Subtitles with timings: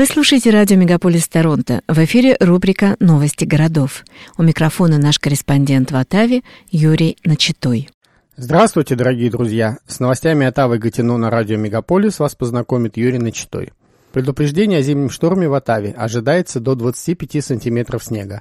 [0.00, 1.82] Вы слушаете радио «Мегаполис Торонто».
[1.86, 4.06] В эфире рубрика «Новости городов».
[4.38, 7.90] У микрофона наш корреспондент в Оттаве Юрий Начитой.
[8.34, 9.76] Здравствуйте, дорогие друзья!
[9.86, 13.74] С новостями Оттавы и Гатино на радио «Мегаполис» вас познакомит Юрий Начитой.
[14.10, 18.40] Предупреждение о зимнем шторме в Оттаве ожидается до 25 сантиметров снега.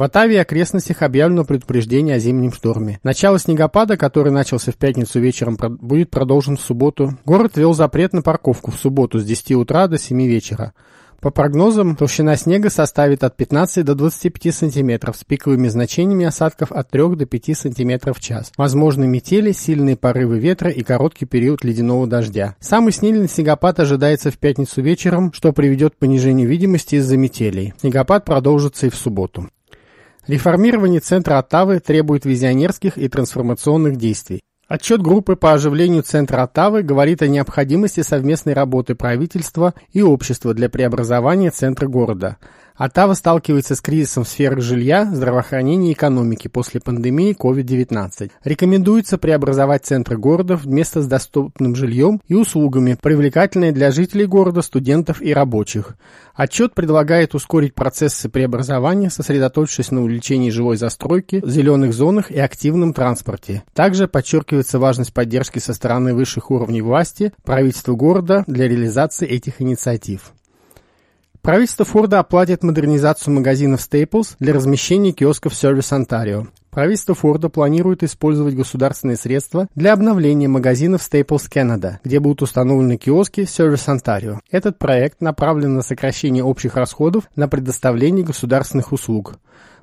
[0.00, 2.98] В Оттаве и окрестностях объявлено предупреждение о зимнем шторме.
[3.02, 7.18] Начало снегопада, который начался в пятницу вечером, будет продолжен в субботу.
[7.26, 10.72] Город ввел запрет на парковку в субботу с 10 утра до 7 вечера.
[11.20, 16.88] По прогнозам, толщина снега составит от 15 до 25 сантиметров с пиковыми значениями осадков от
[16.88, 18.52] 3 до 5 сантиметров в час.
[18.56, 22.56] Возможны метели, сильные порывы ветра и короткий период ледяного дождя.
[22.58, 27.74] Самый сильный снегопад ожидается в пятницу вечером, что приведет к понижению видимости из-за метелей.
[27.82, 29.50] Снегопад продолжится и в субботу.
[30.30, 34.42] Реформирование центра Оттавы требует визионерских и трансформационных действий.
[34.68, 40.68] Отчет группы по оживлению центра Оттавы говорит о необходимости совместной работы правительства и общества для
[40.68, 42.36] преобразования центра города–
[42.80, 48.30] Оттава сталкивается с кризисом в сферах жилья, здравоохранения и экономики после пандемии COVID-19.
[48.42, 54.62] Рекомендуется преобразовать центры города в место с доступным жильем и услугами, привлекательные для жителей города,
[54.62, 55.94] студентов и рабочих.
[56.34, 63.62] Отчет предлагает ускорить процессы преобразования, сосредоточившись на увеличении жилой застройки, зеленых зонах и активном транспорте.
[63.74, 70.32] Также подчеркивается важность поддержки со стороны высших уровней власти, правительства города для реализации этих инициатив.
[71.42, 76.48] Правительство Форда оплатит модернизацию магазинов Staples для размещения киосков Service Ontario.
[76.70, 83.40] Правительство Форда планирует использовать государственные средства для обновления магазинов Staples Canada, где будут установлены киоски
[83.40, 84.40] Service Ontario.
[84.50, 89.36] Этот проект направлен на сокращение общих расходов на предоставление государственных услуг.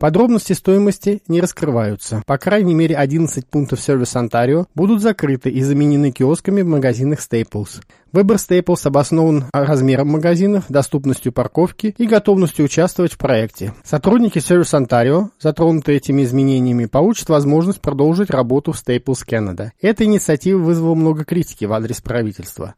[0.00, 2.22] Подробности стоимости не раскрываются.
[2.24, 7.82] По крайней мере 11 пунктов сервис Ontario будут закрыты и заменены киосками в магазинах Staples.
[8.10, 13.74] Выбор Staples обоснован размером магазинов, доступностью парковки и готовностью участвовать в проекте.
[13.84, 19.72] Сотрудники Service Ontario, затронутые этими изменениями, получат возможность продолжить работу в Staples Canada.
[19.82, 22.74] Эта инициатива вызвала много критики в адрес правительства.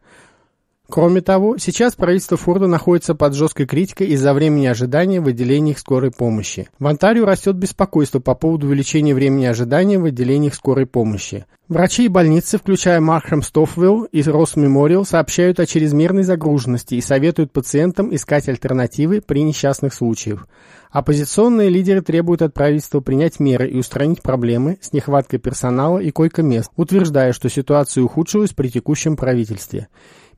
[0.93, 6.11] Кроме того, сейчас правительство Форда находится под жесткой критикой из-за времени ожидания в отделениях скорой
[6.11, 6.69] помощи.
[6.79, 11.47] В Онтарио растет беспокойство по поводу увеличения времени ожидания в отделениях скорой помощи.
[11.69, 17.53] Врачи и больницы, включая Мархам Стофвилл и Рос Мемориал, сообщают о чрезмерной загруженности и советуют
[17.53, 20.47] пациентам искать альтернативы при несчастных случаях.
[20.91, 26.71] Оппозиционные лидеры требуют от правительства принять меры и устранить проблемы с нехваткой персонала и койко-мест,
[26.77, 29.89] утверждая, что ситуация ухудшилась при текущем правительстве.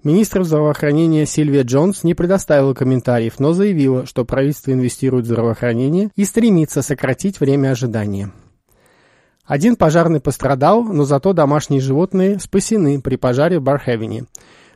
[0.05, 6.27] Министр здравоохранения Сильвия Джонс не предоставила комментариев, но заявила, что правительство инвестирует в здравоохранение и
[6.27, 8.31] стремится сократить время ожидания.
[9.47, 14.27] Один пожарный пострадал, но зато домашние животные спасены при пожаре в Бархевене.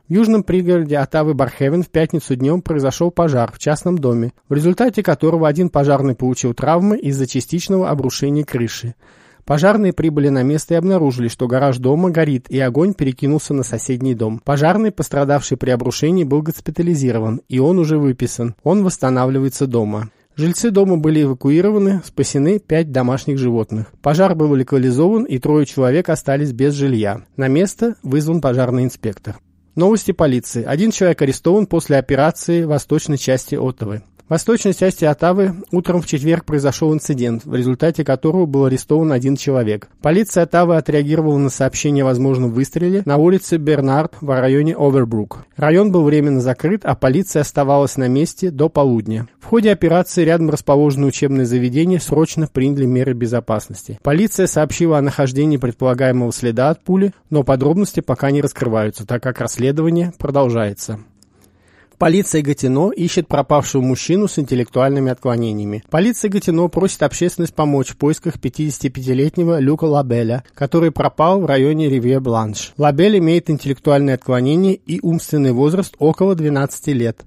[0.08, 5.02] В южном пригороде Оттавы Бархевен в пятницу днем произошел пожар в частном доме, в результате
[5.02, 8.94] которого один пожарный получил травмы из-за частичного обрушения крыши.
[9.48, 14.14] Пожарные прибыли на место и обнаружили, что гараж дома горит, и огонь перекинулся на соседний
[14.14, 14.42] дом.
[14.44, 18.56] Пожарный, пострадавший при обрушении, был госпитализирован, и он уже выписан.
[18.62, 20.10] Он восстанавливается дома.
[20.36, 23.86] Жильцы дома были эвакуированы, спасены пять домашних животных.
[24.02, 27.22] Пожар был локализован, и трое человек остались без жилья.
[27.38, 29.38] На место вызван пожарный инспектор.
[29.76, 30.62] Новости полиции.
[30.62, 34.02] Один человек арестован после операции в восточной части Оттавы.
[34.28, 39.36] В восточной части Оттавы утром в четверг произошел инцидент, в результате которого был арестован один
[39.36, 39.88] человек.
[40.02, 45.46] Полиция Оттавы отреагировала на сообщение о возможном выстреле на улице Бернард в районе Овербрук.
[45.56, 49.28] Район был временно закрыт, а полиция оставалась на месте до полудня.
[49.40, 53.98] В ходе операции рядом расположенное учебное заведение срочно приняли меры безопасности.
[54.02, 59.40] Полиция сообщила о нахождении предполагаемого следа от пули, но подробности пока не раскрываются, так как
[59.40, 60.98] расследование продолжается.
[61.98, 65.82] Полиция Гатино ищет пропавшего мужчину с интеллектуальными отклонениями.
[65.90, 72.72] Полиция Гатино просит общественность помочь в поисках 55-летнего Люка Лабеля, который пропал в районе Ривье-Бланш.
[72.76, 77.22] Лабель имеет интеллектуальные отклонения и умственный возраст около 12 лет.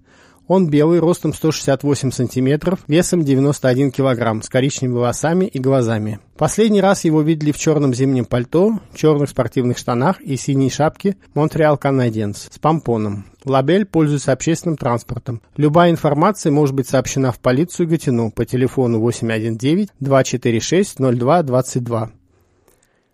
[0.53, 6.19] Он белый, ростом 168 сантиметров, весом 91 килограмм, с коричневыми волосами и глазами.
[6.35, 11.79] Последний раз его видели в черном зимнем пальто, черных спортивных штанах и синей шапке Montreal
[11.79, 13.27] Canadiens с помпоном.
[13.45, 15.41] Лабель пользуется общественным транспортом.
[15.55, 22.09] Любая информация может быть сообщена в полицию Гатину по телефону 819-246-0222.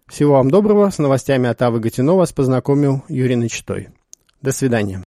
[0.08, 0.90] Всего вам доброго.
[0.90, 3.90] С новостями от Авы Гатино вас познакомил Юрий Начитой.
[4.42, 5.06] До свидания.